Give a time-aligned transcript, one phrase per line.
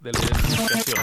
[0.00, 0.98] de la identificación.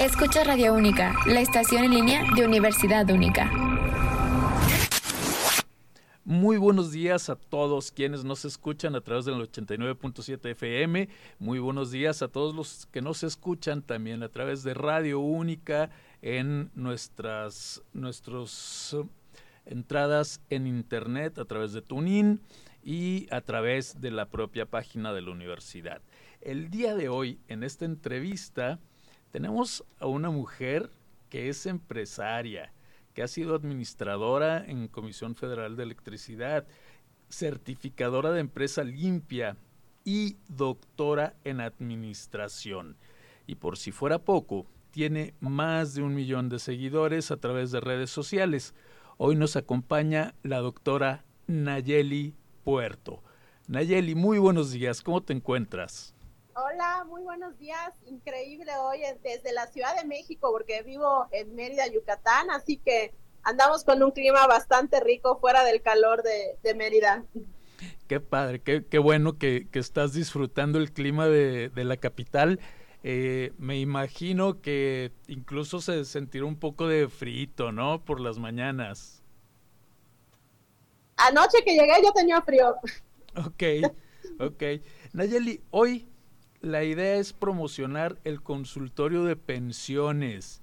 [0.00, 3.50] Escucha Radio Única, la estación en línea de Universidad Única.
[6.24, 11.08] Muy buenos días a todos quienes nos escuchan a través del 89.7 FM.
[11.38, 15.90] Muy buenos días a todos los que nos escuchan también a través de Radio Única
[16.22, 19.04] en nuestras nuestros eh,
[19.66, 22.40] entradas en internet a través de TuneIn
[22.82, 26.00] y a través de la propia página de la universidad.
[26.48, 28.78] El día de hoy en esta entrevista
[29.32, 30.90] tenemos a una mujer
[31.28, 32.72] que es empresaria
[33.12, 36.66] que ha sido administradora en Comisión Federal de Electricidad,
[37.28, 39.58] certificadora de empresa limpia
[40.06, 42.96] y doctora en administración.
[43.46, 47.80] Y por si fuera poco, tiene más de un millón de seguidores a través de
[47.80, 48.74] redes sociales.
[49.18, 52.32] Hoy nos acompaña la doctora Nayeli
[52.64, 53.22] Puerto.
[53.66, 56.14] Nayeli, muy buenos días, ¿cómo te encuentras?
[56.60, 57.92] Hola, muy buenos días.
[58.04, 63.84] Increíble hoy desde la Ciudad de México porque vivo en Mérida, Yucatán, así que andamos
[63.84, 67.24] con un clima bastante rico fuera del calor de, Mérida.
[68.08, 72.58] Qué padre, qué, bueno que, estás disfrutando el clima de, la capital.
[73.04, 78.04] Eh, me imagino que incluso se sentirá un poco de frito, ¿no?
[78.04, 79.22] Por las mañanas.
[81.18, 82.74] Anoche que llegué yo tenía frío.
[83.36, 83.62] Ok,
[84.40, 84.62] ok.
[85.12, 86.08] Nayeli, hoy
[86.60, 90.60] la idea es promocionar el consultorio de pensiones.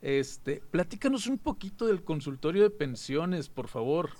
[0.00, 4.10] Este, platícanos un poquito del consultorio de pensiones, por favor.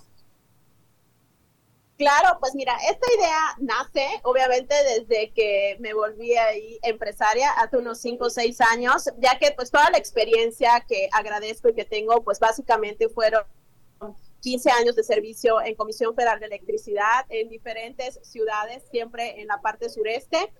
[1.97, 7.99] Claro, pues mira, esta idea nace obviamente desde que me volví ahí empresaria hace unos
[7.99, 12.23] 5 o 6 años, ya que pues toda la experiencia que agradezco y que tengo,
[12.23, 13.43] pues básicamente fueron
[14.39, 19.61] 15 años de servicio en Comisión Federal de Electricidad en diferentes ciudades, siempre en la
[19.61, 20.53] parte sureste.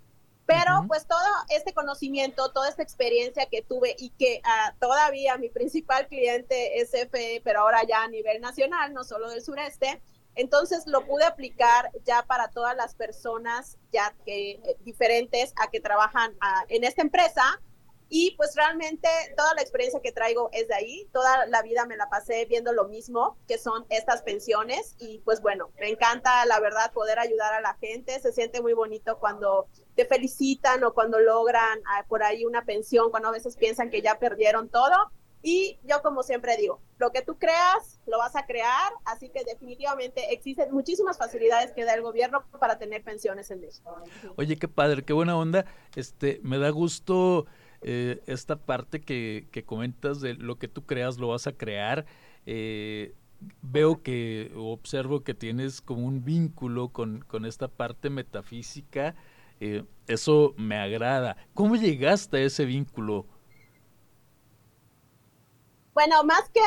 [0.49, 1.19] Pero pues todo
[1.49, 6.89] este conocimiento, toda esta experiencia que tuve y que uh, todavía mi principal cliente es
[6.89, 10.01] FE, pero ahora ya a nivel nacional, no solo del sureste,
[10.33, 15.79] entonces lo pude aplicar ya para todas las personas ya que eh, diferentes a que
[15.79, 17.61] trabajan uh, en esta empresa
[18.09, 21.95] y pues realmente toda la experiencia que traigo es de ahí, toda la vida me
[21.95, 24.95] la pasé viendo lo mismo, que son estas pensiones.
[24.97, 28.73] Y pues bueno, me encanta la verdad poder ayudar a la gente, se siente muy
[28.73, 33.55] bonito cuando te felicitan o cuando logran ah, por ahí una pensión, cuando a veces
[33.55, 34.95] piensan que ya perdieron todo.
[35.41, 39.45] Y yo como siempre digo, lo que tú creas, lo vas a crear, así que
[39.45, 43.95] definitivamente existen muchísimas facilidades que da el gobierno para tener pensiones en México.
[44.35, 45.65] Oye, qué padre, qué buena onda.
[45.95, 47.45] Este, me da gusto
[47.81, 52.05] eh, esta parte que, que, comentas de lo que tú creas lo vas a crear.
[52.45, 53.15] Eh,
[53.61, 59.15] veo que, observo que tienes como un vínculo con, con esta parte metafísica.
[59.59, 61.37] Eh, eso me agrada.
[61.53, 63.25] ¿Cómo llegaste a ese vínculo?
[65.93, 66.61] Bueno, más que,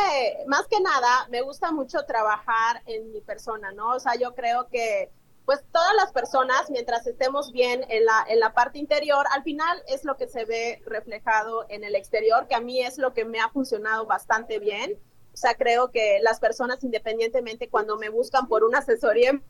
[0.46, 3.90] más que nada, me gusta mucho trabajar en mi persona, ¿no?
[3.90, 5.10] O sea, yo creo que
[5.44, 9.82] pues todas las personas, mientras estemos bien en la, en la parte interior, al final
[9.88, 13.24] es lo que se ve reflejado en el exterior, que a mí es lo que
[13.24, 14.98] me ha funcionado bastante bien.
[15.32, 19.40] O sea, creo que las personas, independientemente cuando me buscan por una asesoría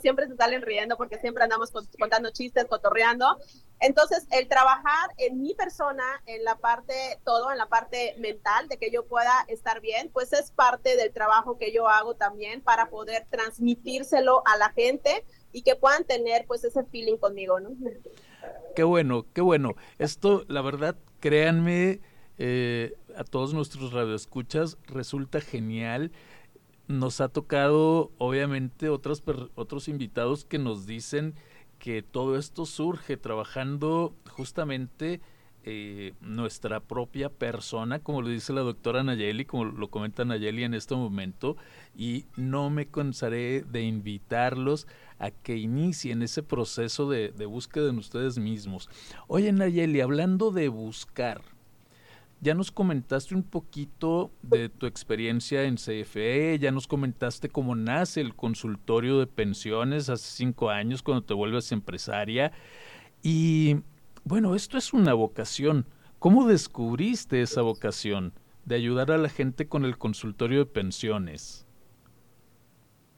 [0.00, 3.38] siempre se salen riendo porque siempre andamos contando chistes, cotorreando.
[3.80, 6.94] Entonces, el trabajar en mi persona, en la parte,
[7.24, 11.12] todo, en la parte mental, de que yo pueda estar bien, pues es parte del
[11.12, 16.46] trabajo que yo hago también para poder transmitírselo a la gente y que puedan tener
[16.46, 17.70] pues ese feeling conmigo, ¿no?
[18.74, 19.74] Qué bueno, qué bueno.
[19.98, 22.00] Esto, la verdad, créanme,
[22.38, 26.12] eh, a todos nuestros radioescuchas, resulta genial
[26.90, 29.22] nos ha tocado, obviamente, otros,
[29.54, 31.34] otros invitados que nos dicen
[31.78, 35.20] que todo esto surge trabajando justamente
[35.62, 40.74] eh, nuestra propia persona, como lo dice la doctora Nayeli, como lo comenta Nayeli en
[40.74, 41.56] este momento,
[41.96, 44.86] y no me cansaré de invitarlos
[45.18, 48.88] a que inicien ese proceso de, de búsqueda en ustedes mismos.
[49.28, 51.42] Oye Nayeli, hablando de buscar,
[52.40, 58.20] ya nos comentaste un poquito de tu experiencia en CFE, ya nos comentaste cómo nace
[58.22, 62.52] el consultorio de pensiones hace cinco años cuando te vuelves empresaria.
[63.22, 63.82] Y
[64.24, 65.86] bueno, esto es una vocación.
[66.18, 68.32] ¿Cómo descubriste esa vocación
[68.64, 71.66] de ayudar a la gente con el consultorio de pensiones?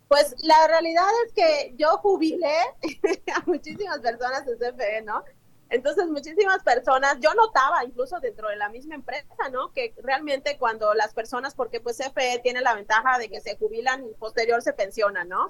[0.09, 2.55] Pues la realidad es que yo jubilé
[3.35, 5.25] a muchísimas personas de CFE, ¿no?
[5.73, 9.73] Entonces, muchísimas personas, yo notaba incluso dentro de la misma empresa, ¿no?
[9.73, 14.05] Que realmente cuando las personas, porque pues CFE tiene la ventaja de que se jubilan
[14.07, 15.49] y posterior se pensionan, ¿no?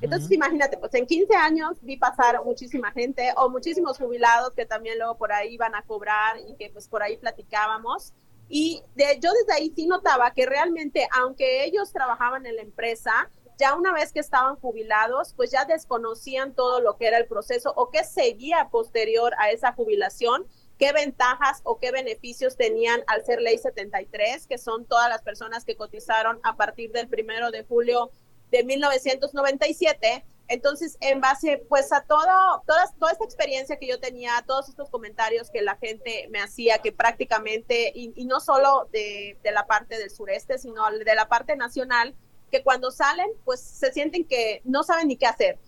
[0.00, 4.98] Entonces, imagínate, pues en 15 años vi pasar muchísima gente o muchísimos jubilados que también
[4.98, 8.12] luego por ahí iban a cobrar y que pues por ahí platicábamos.
[8.48, 13.28] Y de, yo desde ahí sí notaba que realmente, aunque ellos trabajaban en la empresa,
[13.58, 17.72] ya una vez que estaban jubilados, pues ya desconocían todo lo que era el proceso
[17.76, 20.46] o qué seguía posterior a esa jubilación,
[20.78, 25.64] qué ventajas o qué beneficios tenían al ser ley 73, que son todas las personas
[25.64, 28.10] que cotizaron a partir del primero de julio
[28.50, 30.24] de 1997.
[30.48, 34.90] Entonces, en base pues a todo, toda, toda esta experiencia que yo tenía, todos estos
[34.90, 39.66] comentarios que la gente me hacía, que prácticamente, y, y no solo de, de, la
[39.66, 42.14] parte del sureste, sino de la parte nacional,
[42.50, 45.58] que cuando salen, pues se sienten que no saben ni qué hacer.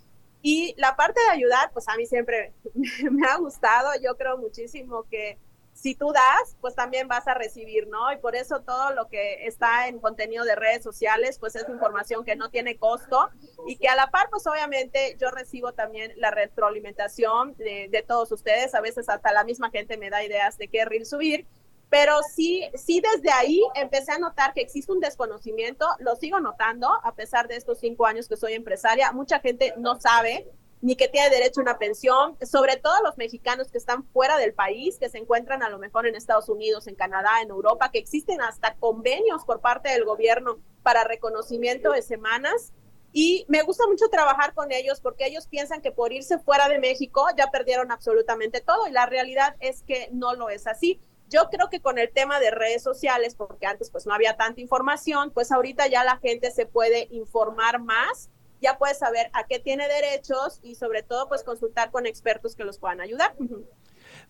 [0.42, 2.52] Y la parte de ayudar, pues a mí siempre
[3.10, 5.38] me ha gustado, yo creo muchísimo que
[5.78, 8.12] si tú das, pues también vas a recibir, ¿no?
[8.12, 12.24] Y por eso todo lo que está en contenido de redes sociales, pues es información
[12.24, 13.30] que no tiene costo
[13.64, 18.74] y que a la par, pues obviamente yo recibo también la retroalimentación de, todos ustedes.
[18.74, 21.46] A veces hasta la misma gente me da ideas de qué reel subir.
[21.90, 26.88] Pero sí, sí desde ahí empecé a notar que existe un desconocimiento, lo sigo notando
[27.02, 29.10] a pesar de estos cinco años que soy empresaria.
[29.12, 30.46] Mucha gente no sabe
[30.80, 34.54] ni que tiene derecho a una pensión, sobre todo los mexicanos que están fuera del
[34.54, 37.98] país, que se encuentran a lo mejor en Estados Unidos, en Canadá, en Europa, que
[37.98, 42.72] existen hasta convenios por parte del gobierno para reconocimiento de semanas.
[43.12, 46.78] Y me gusta mucho trabajar con ellos porque ellos piensan que por irse fuera de
[46.78, 51.00] México ya perdieron absolutamente todo y la realidad es que no lo es así.
[51.28, 54.60] Yo creo que con el tema de redes sociales, porque antes pues no había tanta
[54.60, 58.30] información, pues ahorita ya la gente se puede informar más
[58.60, 62.64] ya puedes saber a qué tiene derechos y sobre todo pues consultar con expertos que
[62.64, 63.34] los puedan ayudar.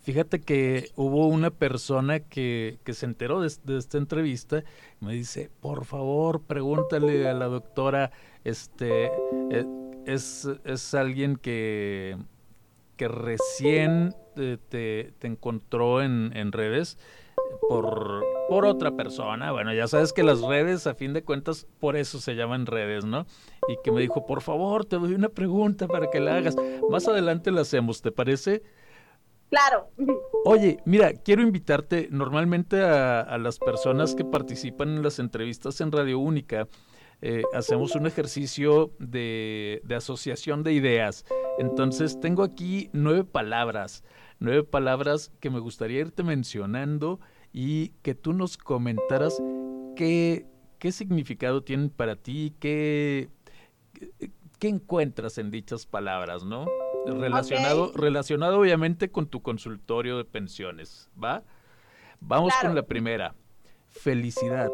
[0.00, 4.62] Fíjate que hubo una persona que, que se enteró de, de, esta entrevista,
[5.00, 8.11] me dice, por favor, pregúntale a la doctora,
[8.45, 9.06] este,
[9.50, 9.65] eh,
[10.05, 12.17] es, es alguien que,
[12.97, 16.96] que recién te, te, te encontró en, en redes
[17.69, 19.50] por, por otra persona.
[19.50, 23.05] Bueno, ya sabes que las redes, a fin de cuentas, por eso se llaman redes,
[23.05, 23.26] ¿no?
[23.67, 26.55] Y que me dijo, por favor, te doy una pregunta para que la hagas.
[26.88, 28.62] Más adelante la hacemos, ¿te parece?
[29.50, 29.90] Claro.
[30.44, 35.90] Oye, mira, quiero invitarte normalmente a, a las personas que participan en las entrevistas en
[35.90, 36.69] Radio Única.
[37.20, 41.25] Eh, hacemos un ejercicio de, de asociación de ideas.
[41.58, 44.05] Entonces, tengo aquí nueve palabras,
[44.38, 47.20] nueve palabras que me gustaría irte mencionando
[47.52, 49.43] y que tú nos comentaras
[49.96, 50.46] qué,
[50.79, 53.31] qué significado tienen para ti, qué,
[54.58, 56.67] qué encuentras en dichas palabras, ¿no?
[57.06, 58.02] Relacionado, okay.
[58.02, 61.43] relacionado obviamente con tu consultorio de pensiones, ¿va?
[62.20, 62.69] Vamos claro.
[62.69, 63.35] con la primera.
[63.88, 64.69] Felicidad.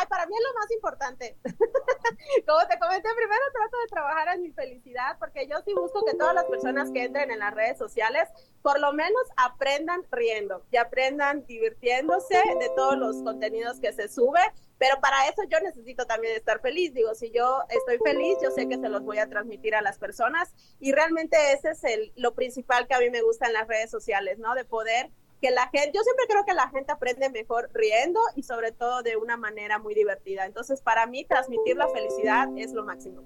[0.00, 1.36] Ay, para mí es lo más importante.
[2.46, 6.14] Como te comenté, primero trato de trabajar en mi felicidad, porque yo sí busco que
[6.14, 8.28] todas las personas que entren en las redes sociales,
[8.62, 14.40] por lo menos aprendan riendo y aprendan divirtiéndose de todos los contenidos que se sube.
[14.78, 16.94] Pero para eso yo necesito también estar feliz.
[16.94, 19.98] Digo, si yo estoy feliz, yo sé que se los voy a transmitir a las
[19.98, 20.54] personas.
[20.78, 23.90] Y realmente ese es el, lo principal que a mí me gusta en las redes
[23.90, 24.54] sociales, ¿no?
[24.54, 25.10] De poder
[25.40, 29.02] que la gente, yo siempre creo que la gente aprende mejor riendo y sobre todo
[29.02, 30.46] de una manera muy divertida.
[30.46, 33.22] Entonces, para mí, transmitir la felicidad es lo máximo.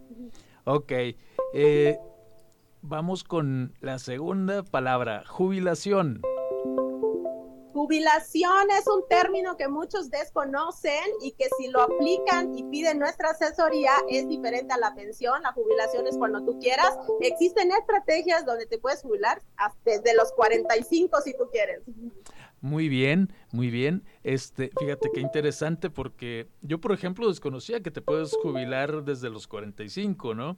[0.65, 0.93] Ok.
[1.53, 1.99] Eh,
[2.83, 6.23] vamos con la segunda palabra, jubilación.
[7.85, 13.33] Jubilación es un término que muchos desconocen y que si lo aplican y piden nuestra
[13.33, 15.43] asesoría es diferente a la pensión.
[15.43, 16.97] La jubilación es cuando tú quieras.
[17.21, 19.43] Existen estrategias donde te puedes jubilar
[19.85, 21.83] desde los 45 si tú quieres.
[22.63, 24.03] Muy bien, muy bien.
[24.23, 29.47] Este, fíjate qué interesante porque yo, por ejemplo, desconocía que te puedes jubilar desde los
[29.47, 30.57] 45, ¿no?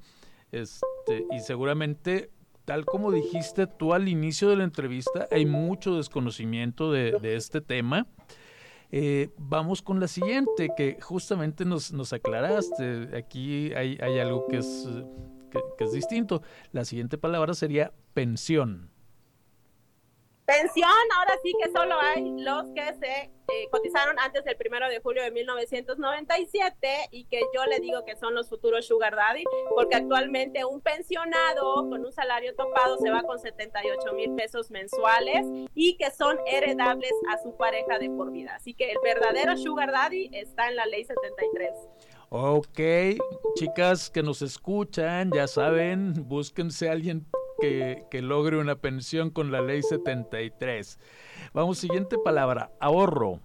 [0.53, 2.31] Este, y seguramente
[2.67, 8.07] tal como dijiste tú al inicio de la entrevista, hay mucho desconocimiento de, este tema.
[8.91, 13.17] Eh, vamos con la siguiente, que justamente nos, aclaraste.
[13.17, 14.89] Aquí hay, algo que es,
[15.51, 16.43] que, que es distinto.
[16.73, 18.91] La siguiente palabra sería pensión.
[20.47, 20.89] Pensión,
[21.19, 25.25] ahora sí que solo hay los que se eh, cotizaron antes del primero de julio
[25.25, 29.43] de 1997 y que yo le digo que son los futuros Sugar Daddy,
[29.75, 35.49] porque actualmente un pensionado con un salario topado se va con 78 mil pesos mensuales
[35.75, 38.55] y que son heredables a su pareja de por vida.
[38.55, 41.73] Así que el verdadero Sugar Daddy está en la ley 73.
[42.29, 42.81] Ok,
[43.57, 47.27] chicas que nos escuchan, ya saben, búsquense a alguien
[47.61, 50.99] que, que, logre una pensión con la ley 73.
[51.53, 53.41] Vamos, siguiente palabra, ahorro.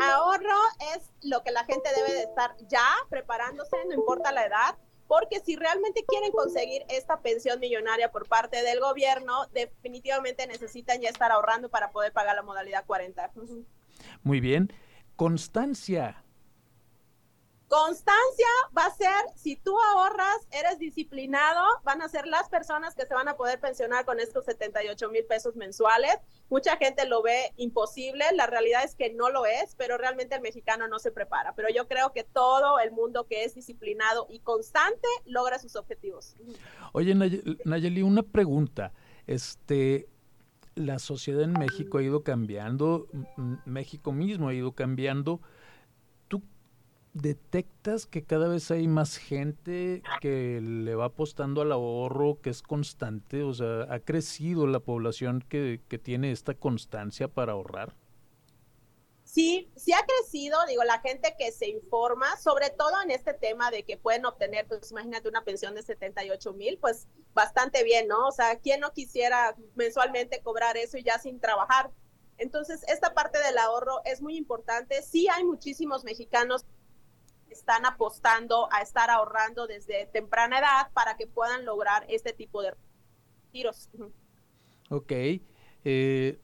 [0.00, 0.58] Ahorro
[0.94, 5.40] es lo que la gente debe de estar ya preparándose, no importa la edad, porque
[5.40, 11.30] si realmente quieren conseguir esta pensión millonaria por parte del gobierno, definitivamente necesitan ya estar
[11.30, 13.30] ahorrando para poder pagar la modalidad 40.
[14.22, 14.72] Muy bien.
[15.16, 16.24] Constancia.
[17.72, 23.06] Constancia va a ser, si tú ahorras, eres disciplinado, van a ser las personas que
[23.06, 26.12] se van a poder pensionar con estos 78 mil pesos mensuales.
[26.50, 30.42] Mucha gente lo ve imposible, la realidad es que no lo es, pero realmente el
[30.42, 31.54] mexicano no se prepara.
[31.54, 36.36] Pero yo creo que todo el mundo que es disciplinado y constante logra sus objetivos.
[36.92, 37.14] Oye,
[37.64, 38.92] Nayeli, una pregunta.
[39.26, 40.10] Este,
[40.74, 43.08] la sociedad en México ha ido cambiando,
[43.64, 45.40] México mismo ha ido cambiando
[47.12, 52.62] detectas que cada vez hay más gente que le va apostando al ahorro, que es
[52.62, 53.42] constante?
[53.42, 57.94] O sea, ¿ha crecido la población que, que tiene esta constancia para ahorrar?
[59.24, 63.70] Sí, sí ha crecido, digo, la gente que se informa, sobre todo en este tema
[63.70, 68.28] de que pueden obtener, pues imagínate una pensión de 78 mil, pues bastante bien, ¿no?
[68.28, 71.90] O sea, ¿quién no quisiera mensualmente cobrar eso y ya sin trabajar?
[72.36, 75.00] Entonces, esta parte del ahorro es muy importante.
[75.00, 76.66] Sí hay muchísimos mexicanos
[77.52, 82.74] están apostando a estar ahorrando desde temprana edad para que puedan lograr este tipo de
[83.52, 83.88] tiros.
[84.90, 85.12] Ok.
[85.84, 86.40] Eh,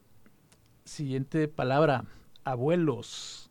[0.84, 2.04] siguiente palabra,
[2.44, 3.50] abuelos.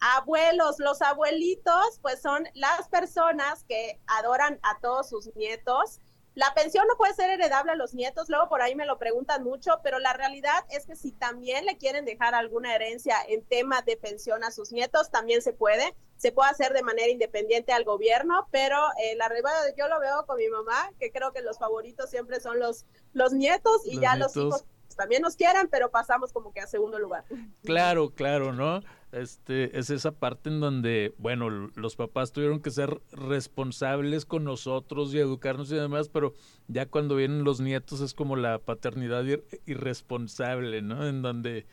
[0.00, 6.00] Abuelos, los abuelitos, pues son las personas que adoran a todos sus nietos
[6.36, 9.42] la pensión no puede ser heredable a los nietos, luego por ahí me lo preguntan
[9.42, 13.80] mucho, pero la realidad es que si también le quieren dejar alguna herencia en tema
[13.80, 15.96] de pensión a sus nietos, también se puede.
[16.18, 20.26] Se puede hacer de manera independiente al gobierno, pero eh, la realidad yo lo veo
[20.26, 24.16] con mi mamá, que creo que los favoritos siempre son los, los nietos y ya
[24.16, 27.24] los hijos también nos quieran, pero pasamos como que a segundo lugar.
[27.64, 28.80] Claro, claro, ¿no?
[29.12, 35.14] Este, es esa parte en donde, bueno, los papás tuvieron que ser responsables con nosotros
[35.14, 36.34] y educarnos y demás, pero
[36.66, 39.24] ya cuando vienen los nietos es como la paternidad
[39.64, 41.06] irresponsable, ¿no?
[41.06, 41.66] En donde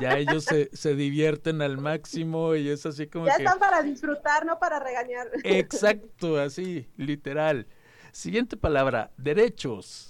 [0.00, 4.46] ya ellos se, se divierten al máximo y es así como ya están para disfrutar,
[4.46, 5.28] no para regañar.
[5.44, 7.66] Exacto, así, literal.
[8.12, 10.07] Siguiente palabra, derechos.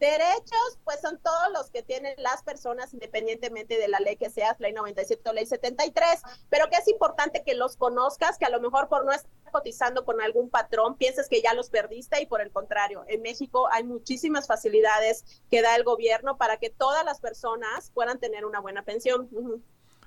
[0.00, 4.56] Derechos, pues son todos los que tienen las personas independientemente de la ley que sea,
[4.58, 8.60] ley 97 o ley 73, pero que es importante que los conozcas, que a lo
[8.60, 12.40] mejor por no estar cotizando con algún patrón pienses que ya los perdiste y por
[12.40, 17.20] el contrario, en México hay muchísimas facilidades que da el gobierno para que todas las
[17.20, 19.28] personas puedan tener una buena pensión.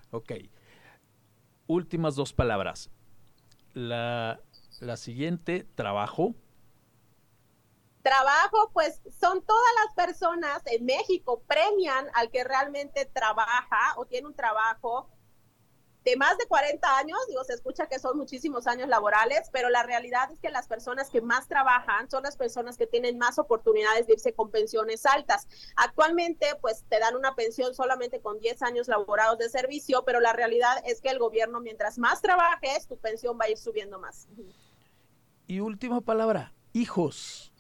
[0.09, 0.31] Ok.
[1.67, 2.89] Últimas dos palabras.
[3.73, 4.39] La,
[4.79, 6.33] la siguiente, trabajo
[8.03, 14.27] Trabajo, pues son todas las personas en México premian al que realmente trabaja o tiene
[14.27, 15.09] un trabajo
[16.03, 19.83] de más de 40 años, digo, se escucha que son muchísimos años laborales, pero la
[19.83, 24.07] realidad es que las personas que más trabajan son las personas que tienen más oportunidades
[24.07, 25.47] de irse con pensiones altas.
[25.77, 30.33] Actualmente, pues te dan una pensión solamente con 10 años laborados de servicio, pero la
[30.33, 34.27] realidad es que el gobierno, mientras más trabajes, tu pensión va a ir subiendo más.
[35.47, 37.52] Y última palabra, hijos.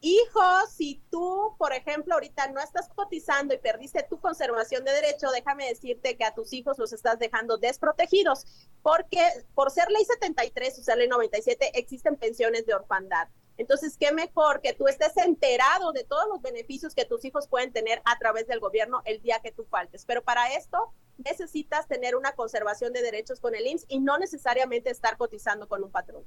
[0.00, 5.28] Hijos, si tú, por ejemplo, ahorita no estás cotizando y perdiste tu conservación de derecho,
[5.32, 8.46] déjame decirte que a tus hijos los estás dejando desprotegidos,
[8.82, 9.20] porque
[9.54, 13.28] por ser ley 73 o ser ley 97 existen pensiones de orfandad.
[13.56, 17.72] Entonces, qué mejor que tú estés enterado de todos los beneficios que tus hijos pueden
[17.72, 20.04] tener a través del gobierno el día que tú faltes.
[20.04, 24.90] Pero para esto necesitas tener una conservación de derechos con el IMSS y no necesariamente
[24.90, 26.22] estar cotizando con un patrón.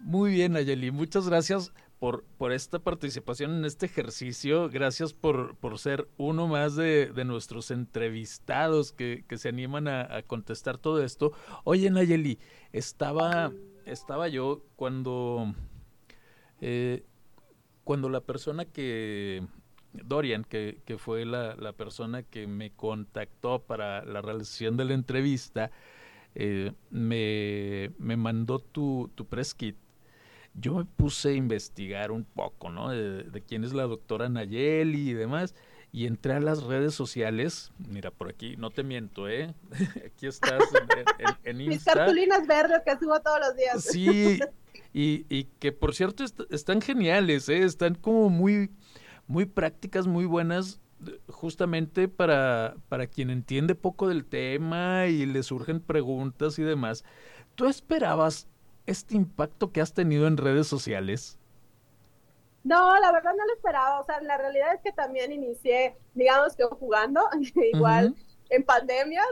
[0.00, 0.90] Muy bien, Ayeli.
[0.90, 4.68] Muchas gracias por, por esta participación en este ejercicio.
[4.68, 10.22] Gracias por, por ser uno más de, de nuestros entrevistados que, que se animan a,
[10.26, 11.32] contestar todo esto.
[11.64, 12.38] Oye, Nayeli,
[12.72, 13.52] estaba,
[13.86, 15.54] estaba yo cuando,
[16.60, 17.04] eh,
[17.84, 19.46] cuando la persona que,
[19.92, 24.94] Dorian, que, que fue la, la, persona que me contactó para la realización de la
[24.94, 25.70] entrevista,
[26.34, 29.76] eh, me, me mandó tu, tu press kit
[30.58, 32.90] yo me puse a investigar un poco, ¿no?
[32.90, 35.54] De, quién es la doctora Nayeli y demás.
[35.92, 37.72] Y entré a las redes sociales.
[37.78, 39.54] Mira, por aquí, no te miento, ¿eh?
[40.06, 40.62] aquí estás
[41.44, 41.70] en, Insta.
[41.70, 43.82] Mis cartulinas verdes que subo todos los días.
[43.82, 44.40] Sí,
[44.92, 47.62] y, y que por cierto están geniales, ¿eh?
[47.62, 48.70] Están como muy,
[49.26, 50.80] muy prácticas, muy buenas
[51.28, 57.04] justamente para, para quien entiende poco del tema y le surgen preguntas y demás.
[57.54, 58.48] ¿Tú esperabas
[58.86, 61.38] este impacto que has tenido en redes sociales?
[62.66, 64.00] No, la verdad no lo esperaba.
[64.00, 67.22] O sea, la realidad es que también inicié, digamos que jugando,
[67.72, 68.14] igual
[68.50, 69.22] en pandemia.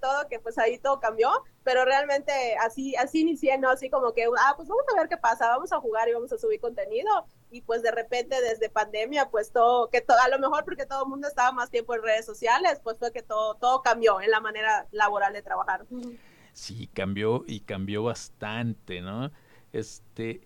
[0.00, 1.30] todo que pues ahí todo cambió,
[1.64, 3.68] pero realmente así, así inicié, ¿no?
[3.68, 6.32] Así como que, ah, pues vamos a ver qué pasa, vamos a jugar y vamos
[6.32, 7.26] a subir contenido.
[7.50, 11.04] Y pues de repente desde pandemia, pues todo, que todo, a lo mejor porque todo
[11.04, 14.30] el mundo estaba más tiempo en redes sociales, pues fue que todo, todo cambió en
[14.30, 15.84] la manera laboral de trabajar.
[16.56, 19.30] Sí, cambió y cambió bastante, ¿no?
[19.74, 20.40] Este,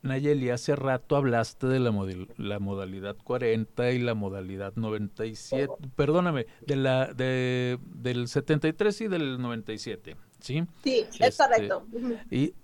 [0.00, 1.92] Nayeli, hace rato hablaste de la,
[2.38, 9.38] la, modalidad 40 y la modalidad 97, perdóname, de la de, del 73 y del
[9.38, 10.64] 97, ¿sí?
[10.82, 11.86] Sí, es este, correcto.
[12.30, 12.54] Y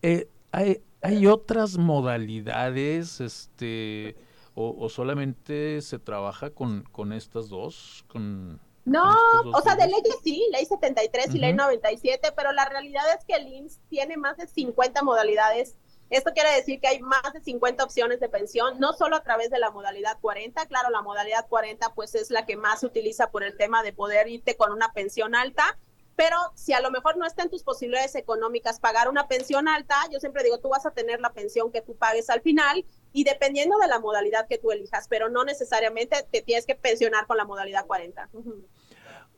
[0.00, 4.16] eh, hay, hay otras modalidades, este,
[4.54, 8.60] o, solamente se trabaja con, con estas dos, con...
[8.84, 9.14] No,
[9.54, 13.34] o sea, de leyes sí, ley 73 y ley 97, pero la realidad es que
[13.34, 15.76] el IMSS tiene más de 50 modalidades.
[16.10, 19.50] Esto quiere decir que hay más de 50 opciones de pensión, no solo a través
[19.50, 23.30] de la modalidad 40, claro, la modalidad 40 pues es la que más se utiliza
[23.30, 25.78] por el tema de poder irte con una pensión alta,
[26.16, 29.96] pero si a lo mejor no está en tus posibilidades económicas pagar una pensión alta,
[30.10, 33.24] yo siempre digo, tú vas a tener la pensión que tú pagues al final y
[33.24, 37.36] dependiendo de la modalidad que tú elijas, pero no necesariamente te tienes que pensionar con
[37.36, 38.28] la modalidad 40.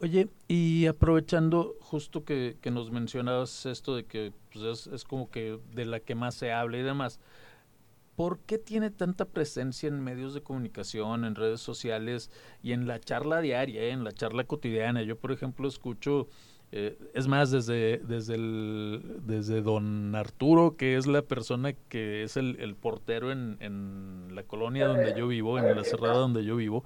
[0.00, 5.84] Oye, y aprovechando justo que, nos mencionabas esto de que pues, es, como que de
[5.84, 7.20] la que más se habla y demás,
[8.16, 12.30] ¿por qué tiene tanta presencia en medios de comunicación, en redes sociales
[12.62, 15.02] y en la charla diaria, en la charla cotidiana?
[15.02, 16.28] Yo, por ejemplo, escucho
[16.72, 22.36] eh, es más, desde, desde, el, desde don Arturo, que es la persona que es
[22.36, 26.84] el, portero en, en, la colonia donde yo vivo, en la cerrada donde yo vivo,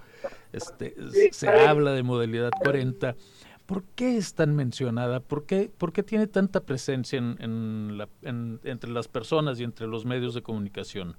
[0.52, 0.94] este,
[1.32, 3.16] se habla de modalidad 40.
[3.64, 5.20] ¿Por qué es tan mencionada?
[5.20, 9.87] ¿Por qué, por qué tiene tanta presencia en, en la, entre las personas y entre
[9.87, 11.16] los medios de comunicación?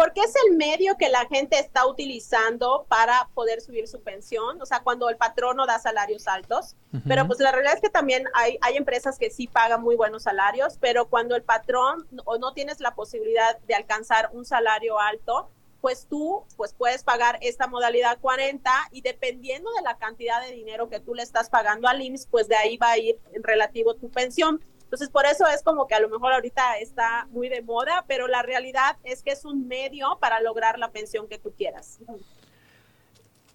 [0.00, 4.64] Porque es el medio que la gente está utilizando para poder subir su pensión, o
[4.64, 6.74] sea, cuando el patrono da salarios altos,
[7.06, 10.22] pero pues la realidad es que también hay, hay empresas que sí pagan muy buenos
[10.22, 15.50] salarios, pero cuando el patrón o no tienes la posibilidad de alcanzar un salario alto,
[15.82, 20.88] pues tú pues puedes pagar esta modalidad 40 y dependiendo de la cantidad de dinero
[20.88, 23.94] que tú le estás pagando al IMSS, pues de ahí va a ir en relativo
[23.94, 24.64] tu pensión.
[24.90, 28.26] Entonces, por eso es como que a lo mejor ahorita está muy de moda, pero
[28.26, 32.00] la realidad es que es un medio para lograr la pensión que tú quieras.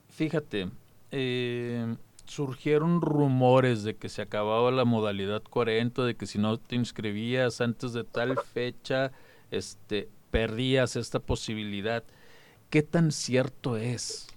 [0.08, 0.70] Fíjate,
[1.12, 1.94] eh,
[2.24, 7.60] surgieron rumores de que se acababa la modalidad 40, de que si no te inscribías
[7.60, 9.12] antes de tal fecha,
[9.52, 12.06] este, perdías esta posibilidad.
[12.70, 14.30] ¿Qué tan cierto es?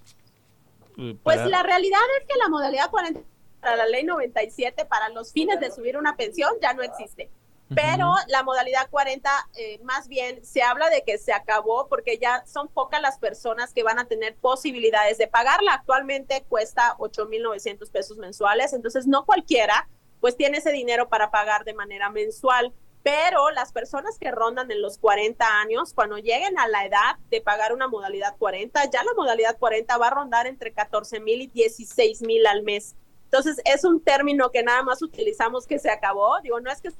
[1.22, 3.20] Pues la realidad es que la modalidad 40
[3.60, 7.30] para la ley 97 para los fines de subir una pensión ya no existe.
[7.74, 12.42] Pero la modalidad 40, eh, más bien se habla de que se acabó porque ya
[12.46, 15.74] son pocas las personas que van a tener posibilidades de pagarla.
[15.74, 19.88] Actualmente cuesta 8.900 pesos mensuales, entonces no cualquiera
[20.20, 22.72] pues tiene ese dinero para pagar de manera mensual.
[23.02, 27.40] Pero las personas que rondan en los 40 años, cuando lleguen a la edad de
[27.40, 31.46] pagar una modalidad 40, ya la modalidad 40 va a rondar entre 14 mil y
[31.46, 32.96] 16 mil al mes.
[33.30, 36.40] Entonces, es un término que nada más utilizamos que se acabó.
[36.40, 36.90] Digo, no es que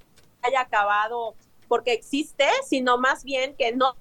[0.43, 1.35] haya acabado
[1.69, 3.97] porque existe, sino más bien que no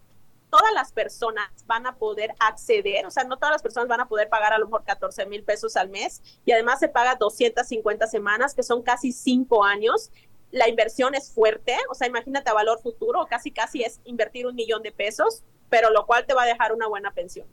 [0.49, 4.07] todas las personas van a poder acceder, o sea, no todas las personas van a
[4.07, 8.07] poder pagar a lo mejor 14 mil pesos al mes y además se paga 250
[8.07, 10.09] semanas, que son casi cinco años.
[10.51, 14.81] La inversión es fuerte, o sea, imagínate valor futuro, casi casi es invertir un millón
[14.83, 17.47] de pesos, pero lo cual te va a dejar una buena pensión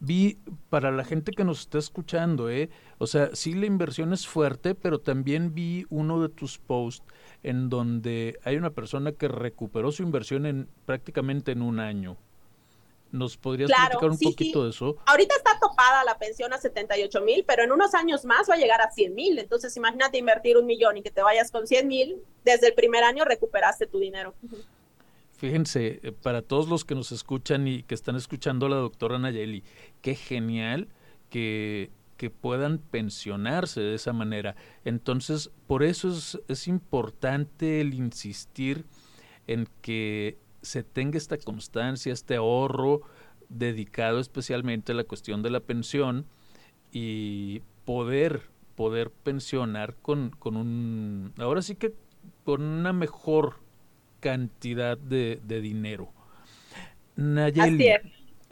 [0.00, 0.38] vi
[0.70, 2.70] para la gente que nos está escuchando, ¿eh?
[2.98, 7.06] O sea, sí la inversión es fuerte, pero también vi uno de tus posts
[7.42, 12.16] en donde hay una persona que recuperó su inversión en prácticamente en un año.
[13.12, 14.96] ¿Nos podrías platicar un poquito de eso?
[15.06, 18.56] Ahorita está topada la pensión a 78 mil, pero en unos años más va a
[18.56, 19.38] llegar a 100 mil.
[19.38, 23.02] Entonces, imagínate invertir un millón y que te vayas con 100 mil, desde el primer
[23.02, 24.34] año recuperaste tu dinero.
[25.40, 29.18] Fíjense, eh, para todos los que nos escuchan y que están escuchando a la doctora
[29.18, 29.64] Nayeli,
[30.02, 30.88] qué genial
[31.30, 34.54] que, que puedan pensionarse de esa manera.
[34.84, 38.84] Entonces, por eso es, es importante el insistir
[39.46, 43.00] en que se tenga esta constancia, este ahorro
[43.48, 46.26] dedicado especialmente a la cuestión de la pensión
[46.92, 48.42] y poder,
[48.74, 51.94] poder pensionar con, con un, ahora sí que
[52.44, 53.69] con una mejor
[54.20, 56.12] cantidad de, dinero.
[57.16, 57.90] Nayeli,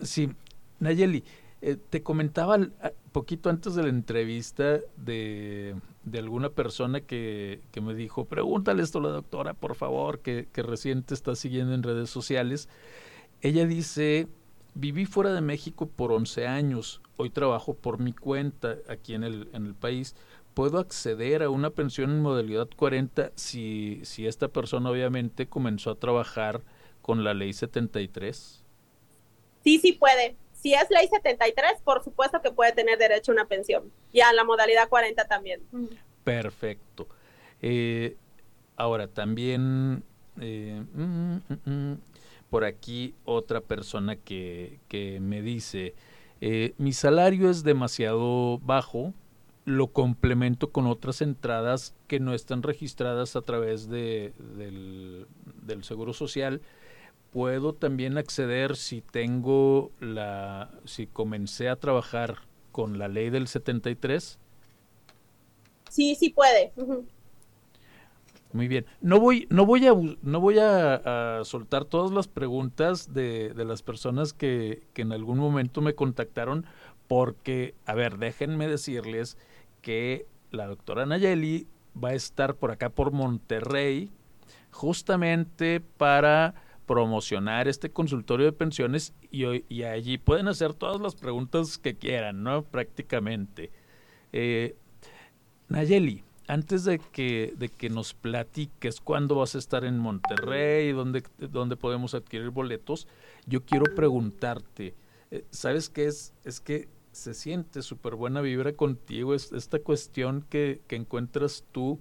[0.01, 0.31] sí,
[0.81, 1.25] Nayeli,
[1.61, 2.59] eh, te comentaba
[3.13, 5.75] poquito antes de la entrevista de,
[6.15, 11.03] alguna persona que, me dijo, pregúntale esto a la doctora, por favor, que, que recién
[11.03, 12.69] te está siguiendo en redes sociales.
[13.41, 14.29] Ella dice,
[14.75, 19.49] viví fuera de México por 11 años, hoy trabajo por mi cuenta aquí en el,
[19.53, 20.15] en el país
[20.59, 25.95] puedo acceder a una pensión en modalidad 40 si, si esta persona obviamente comenzó a
[25.95, 26.63] trabajar
[27.01, 28.65] con la ley 73?
[29.63, 30.35] Sí, sí puede.
[30.51, 33.93] Si es ley 73, por supuesto que puede tener derecho a una pensión.
[34.11, 35.61] Y a la modalidad 40 también.
[36.25, 37.07] Perfecto.
[37.63, 38.17] Eh,
[38.75, 40.03] ahora, también
[40.41, 41.99] eh, mm, mm, mm,
[42.51, 45.95] por aquí otra persona que, que me dice,
[46.41, 49.15] eh, mi salario es demasiado bajo,
[49.69, 55.27] lo complemento con otras entradas que no están registradas a través de, del,
[55.63, 56.63] del Seguro Social.
[57.31, 62.39] Puedo también acceder si tengo la, si comencé a trabajar
[62.73, 64.39] con la ley del 73.
[65.91, 66.73] Sí, sí puede.
[68.53, 68.87] Muy bien.
[69.03, 73.83] No voy, no voy a, no voy a, soltar todas las preguntas de, de las
[73.83, 76.65] personas que, que, en algún momento me contactaron,
[77.07, 79.37] porque, a ver, déjenme decirles
[79.89, 84.11] que la doctora Nayeli va a estar por acá por Monterrey,
[84.71, 89.47] justamente para promocionar este consultorio de pensiones y,
[89.85, 92.65] allí pueden hacer todas las preguntas que quieran, ¿no?
[92.65, 93.71] Prácticamente.
[94.35, 94.77] Eh,
[95.71, 101.23] Nayeli, antes de que, de que nos platiques cuándo vas a estar en Monterrey, dónde,
[101.39, 103.09] dónde podemos adquirir boletos,
[103.47, 104.95] yo quiero preguntarte,
[105.31, 106.35] eh, ¿sabes qué es?
[106.45, 111.99] Es que se siente súper buena vibra contigo, es esta cuestión que, que, encuentras tú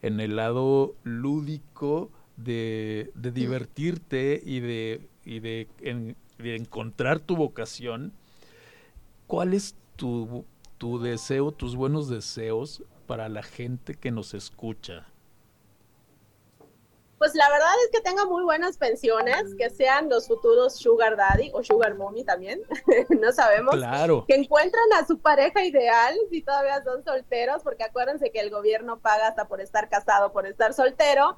[0.00, 7.36] en el lado lúdico de, de divertirte y de, y de, en, de, encontrar tu
[7.36, 8.12] vocación.
[9.26, 10.44] ¿Cuál es tu,
[10.78, 15.08] tu deseo, tus buenos deseos para la gente que nos escucha?
[17.20, 21.50] Pues la verdad es que tenga muy buenas pensiones, que sean los futuros Sugar Daddy
[21.52, 22.62] o Sugar Mommy también,
[23.10, 23.74] no sabemos.
[23.74, 24.24] Claro.
[24.26, 29.00] Que encuentren a su pareja ideal si todavía son solteros, porque acuérdense que el gobierno
[29.00, 31.36] paga hasta por estar casado, por estar soltero,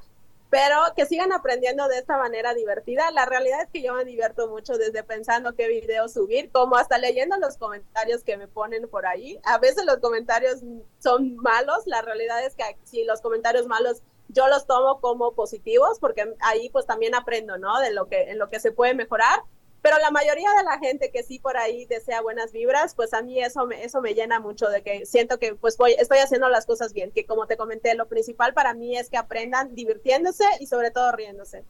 [0.52, 3.10] pero que sigan aprendiendo de esta manera divertida.
[3.12, 6.98] La realidad es que yo me divierto mucho desde pensando qué video subir, como hasta
[6.98, 9.40] leyendo los comentarios que me ponen por ahí.
[9.44, 10.60] A veces los comentarios
[10.98, 15.98] son malos, la realidad es que si los comentarios malos yo los tomo como positivos
[15.98, 17.80] porque ahí pues también aprendo, ¿no?
[17.80, 19.42] De lo que en lo que se puede mejorar
[19.82, 23.22] pero la mayoría de la gente que sí por ahí desea buenas vibras, pues a
[23.22, 26.48] mí eso me, eso me llena mucho de que siento que pues voy, estoy haciendo
[26.48, 30.44] las cosas bien, que como te comenté, lo principal para mí es que aprendan divirtiéndose
[30.60, 31.64] y sobre todo riéndose.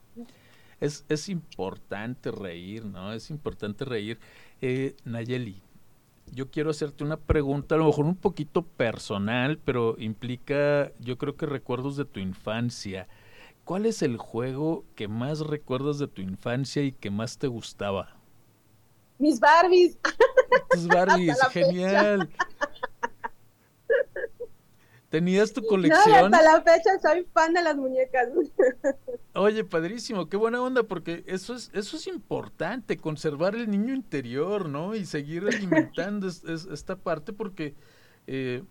[0.78, 3.12] Es, es importante reír, ¿no?
[3.12, 4.18] Es importante reír.
[4.60, 5.62] Eh, Nayeli,
[6.32, 11.36] yo quiero hacerte una pregunta, a lo mejor un poquito personal, pero implica, yo creo
[11.36, 13.08] que recuerdos de tu infancia.
[13.64, 18.16] ¿Cuál es el juego que más recuerdas de tu infancia y que más te gustaba?
[19.18, 19.96] Mis Barbies.
[20.70, 22.28] Tus Barbies, genial.
[25.12, 26.30] ¿Tenías tu colección?
[26.30, 28.30] No, hasta la fecha soy fan de las muñecas.
[29.34, 34.70] Oye, padrísimo, qué buena onda, porque eso es, eso es importante, conservar el niño interior,
[34.70, 34.94] ¿no?
[34.94, 37.74] Y seguir alimentando esta parte, porque,
[38.26, 38.64] eh,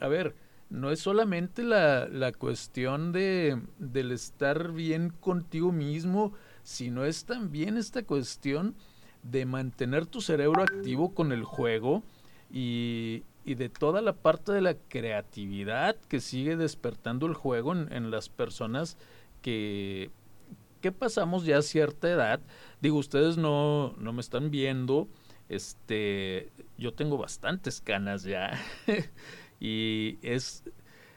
[0.00, 0.34] a ver,
[0.72, 6.32] no es solamente la, la cuestión de, del estar bien contigo mismo,
[6.62, 8.74] sino es también esta cuestión
[9.22, 12.02] de mantener tu cerebro activo con el juego
[12.50, 18.10] y, y de toda la parte de la creatividad que sigue despertando el juego en,
[18.10, 18.96] las personas
[19.42, 20.10] que,
[20.80, 22.40] que pasamos ya a cierta edad.
[22.80, 25.06] Digo, ustedes no, no me están viendo,
[25.50, 28.58] este, yo tengo bastantes canas ya.
[29.62, 30.64] y es,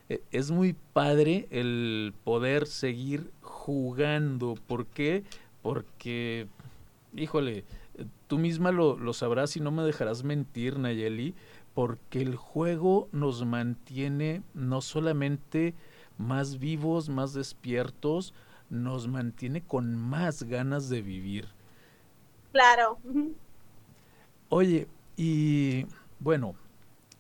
[0.08, 4.54] e, es muy padre el poder seguir jugando.
[4.68, 5.24] ¿Por qué?
[5.64, 6.48] Porque,
[7.16, 7.66] híjole,
[8.28, 11.34] tú misma lo, lo sabrás y no me dejarás mentir, Nayeli,
[11.74, 15.74] porque el juego nos mantiene no solamente
[16.20, 18.36] más vivos, más despiertos,
[18.70, 21.48] nos mantiene con más ganas de vivir.
[22.52, 23.00] Claro.
[24.50, 25.88] Oye, y
[26.20, 26.54] bueno,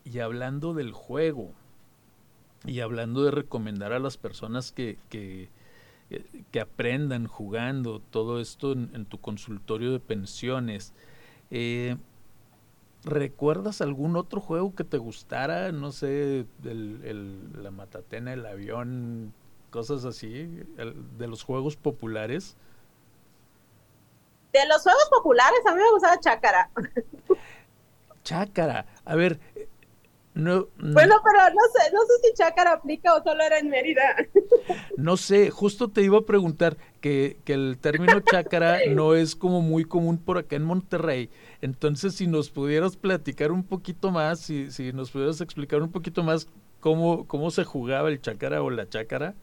[0.05, 1.51] y hablando del juego,
[2.63, 5.49] y hablando de recomendar a las personas que, que,
[6.09, 10.93] eh, que aprendan jugando todo esto en, en tu consultorio de pensiones,
[11.51, 11.97] eh,
[13.03, 15.71] ¿recuerdas algún otro juego que te gustara?
[15.71, 19.33] No sé, el, el, la matatena, el avión,
[19.69, 22.57] cosas así, el, de los juegos populares.
[24.53, 26.69] De los juegos populares, a mí me gustaba Chácara.
[28.23, 28.87] Chácara.
[29.03, 29.39] A ver,
[30.35, 34.15] no, bueno, pero no sé, no sé si Chácara aplica o solo era en Mérida.
[34.97, 39.61] No sé, justo te iba a preguntar que, que el término chácara no es como
[39.61, 41.29] muy común por acá en Monterrey.
[41.61, 46.23] Entonces, si nos pudieras platicar un poquito más, si, si nos pudieras explicar un poquito
[46.23, 46.47] más
[46.79, 49.35] cómo, cómo se jugaba el chacara o la chácara?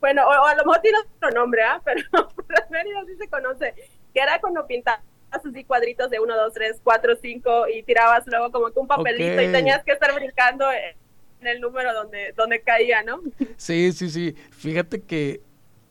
[0.00, 1.80] Bueno, o, a lo mejor tiene otro nombre, ¿ah?
[1.84, 2.02] Pero
[2.48, 3.74] las Méridas sí se conoce,
[4.12, 5.00] que era cuando pintabas
[5.44, 9.40] así cuadritos de 1, 2, 3, 4, 5 y tirabas luego como que un papelito
[9.40, 13.20] y tenías que estar brincando en el número donde, donde caía, ¿no?
[13.56, 14.34] Sí, sí, sí.
[14.50, 15.40] Fíjate que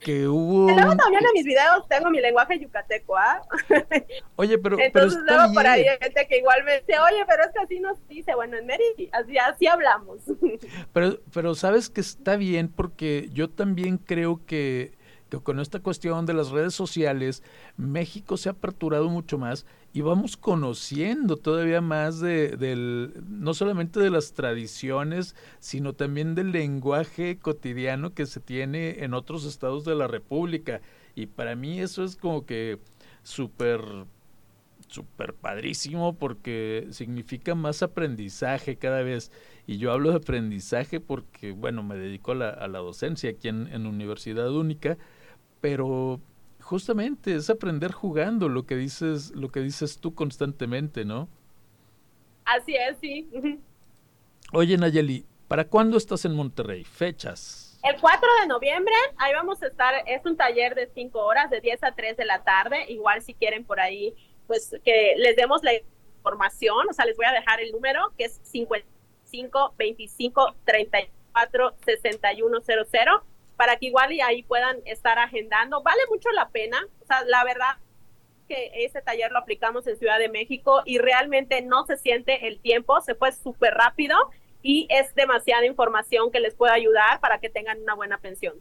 [0.04, 0.70] que hubo...
[0.70, 3.42] luego también en mis videos tengo mi lenguaje yucateco, ¿ah?
[4.36, 4.78] Oye, pero...
[4.78, 7.80] Entonces luego por ahí hay gente que igual me dice, oye, pero es que así
[7.80, 10.20] nos dice, bueno, en Mérida, así, así hablamos.
[10.94, 14.92] Pero, pero sabes que está bien porque yo también creo que
[15.42, 17.42] con esta cuestión de las redes sociales,
[17.78, 24.10] México se ha aperturado mucho más y vamos conociendo todavía más de, no solamente de
[24.10, 30.08] las tradiciones, sino también del lenguaje cotidiano que se tiene en otros estados de la
[30.08, 30.82] República.
[31.16, 32.80] Y para mí eso es como que
[33.24, 33.82] súper
[34.88, 39.32] súper padrísimo porque significa más aprendizaje cada vez.
[39.66, 43.48] Y yo hablo de aprendizaje porque, bueno, me dedico a la, a la docencia aquí
[43.48, 44.98] en, en Universidad Única
[45.64, 46.20] pero
[46.60, 51.30] justamente es aprender jugando lo que dices, lo que dices tú constantemente, ¿no?
[52.44, 53.30] Así es, sí.
[54.52, 56.84] Oye, Nayeli, ¿para cuándo estás en Monterrey?
[56.84, 57.80] Fechas.
[57.82, 61.62] El 4 de noviembre, ahí vamos a estar, es un taller de 5 horas, de
[61.62, 64.14] 10 a 3 de la tarde, igual si quieren por ahí,
[64.48, 65.72] pues que les demos la
[66.18, 73.33] información, o sea, les voy a dejar el número, que es 55 25 34 6100
[73.56, 75.82] para que igual y ahí puedan estar agendando.
[75.84, 77.78] Vale mucho la pena, o sea, la verdad
[78.48, 82.60] que ese taller lo aplicamos en Ciudad de México y realmente no se siente el
[82.60, 84.16] tiempo, se fue súper rápido
[84.62, 88.56] y es demasiada información que les puede ayudar para que tengan una buena pensión.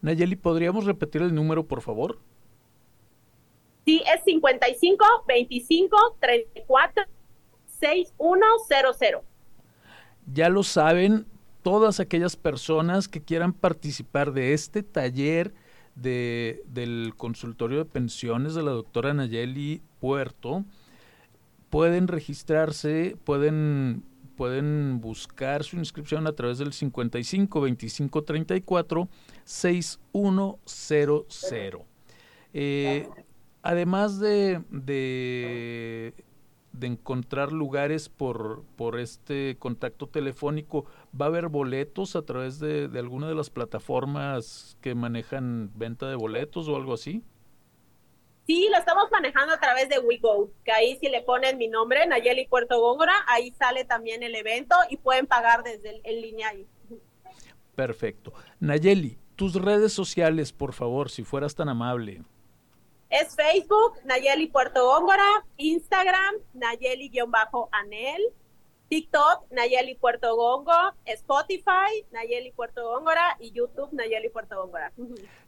[0.00, 2.18] Nayeli, ¿podríamos repetir el número, por favor?
[3.84, 7.04] Sí, es 55 25 34
[7.66, 9.20] 6100.
[10.32, 11.26] Ya lo saben,
[11.68, 15.52] todas aquellas personas que quieran participar de este taller
[15.96, 20.64] de, del consultorio de pensiones de la doctora Nayeli Puerto,
[21.68, 24.02] pueden registrarse, pueden,
[24.34, 29.06] pueden buscar su inscripción a través del 55 25 34
[29.44, 31.82] 6100.
[32.54, 33.06] Eh,
[33.60, 36.14] además de, de
[36.72, 40.84] de encontrar lugares por, por este contacto telefónico.
[41.18, 46.16] ¿Va a haber boletos a través de, alguna de las plataformas que manejan venta de
[46.16, 47.22] boletos o algo así?
[48.46, 52.06] Sí, lo estamos manejando a través de WeGo, que ahí si le ponen mi nombre,
[52.06, 56.66] Nayeli Puerto Góngora, ahí sale también el evento y pueden pagar desde en línea ahí.
[57.74, 58.32] Perfecto.
[58.58, 62.22] Nayeli, tus redes sociales, por favor, si fueras tan amable.
[63.10, 68.22] Es Facebook, Nayeli Puerto Góngora, Instagram, Nayeli-Anel,
[68.88, 74.92] TikTok, Nayeli Puerto Góngora, Spotify, Nayeli Puerto Góngora y YouTube, Nayeli Puerto Góngora.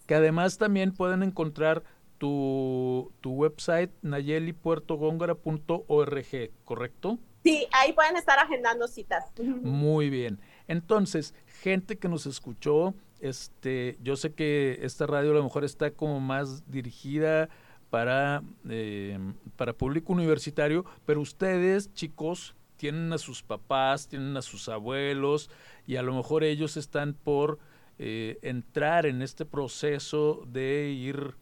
[0.07, 1.83] Que además también pueden encontrar
[2.19, 7.19] tu, tu website, nayelipuertogóngora.org, ¿correcto?
[7.43, 9.25] Sí, ahí pueden estar agendando citas.
[9.43, 10.41] Muy bien.
[10.69, 15.91] Entonces, gente que nos escuchó, este, yo sé que esta radio a lo mejor está
[15.91, 17.49] como más dirigida
[17.91, 19.19] para, eh,
[19.57, 25.51] para público universitario, pero ustedes, chicos, tienen a sus papás, tienen a sus abuelos
[25.87, 27.59] y a lo mejor ellos están por
[27.99, 31.35] eh, entrar en este proceso de ir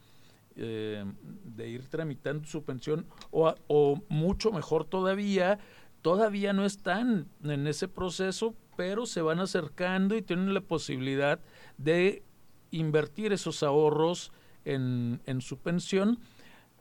[0.61, 1.05] eh,
[1.45, 5.61] de ir tramitando su pensión o, o mucho mejor todavía,
[6.03, 11.41] todavía no están en ese proceso, pero se van acercando y tienen la posibilidad
[11.79, 12.23] de
[12.71, 14.31] invertir esos ahorros
[14.65, 16.21] en, su pensión.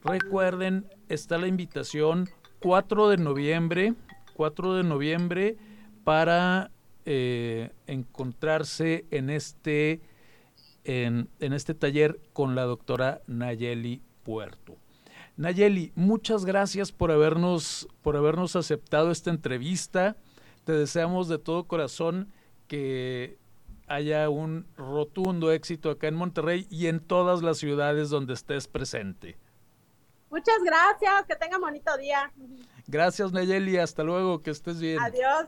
[0.04, 2.30] Recuerden, está la invitación
[2.60, 3.96] 4 de noviembre,
[4.36, 5.58] 4 de noviembre
[6.04, 6.70] para
[7.06, 10.00] eh, encontrarse en este,
[10.84, 14.76] en, en este taller con la doctora Nayeli Puerto.
[15.36, 20.16] Nayeli, muchas gracias por habernos, por habernos aceptado esta entrevista.
[20.68, 22.30] Te deseamos de todo corazón
[22.68, 23.38] que
[23.88, 29.38] haya un rotundo éxito acá en Monterrey y en todas las ciudades donde estés presente.
[30.30, 32.34] Muchas gracias, que tenga bonito día.
[32.86, 35.00] Gracias Nayeli, hasta luego, que estés bien.
[35.00, 35.46] Adiós.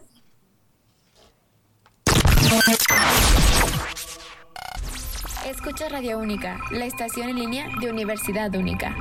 [5.45, 8.95] Escucha Radio Única, la estación en línea de Universidad Única.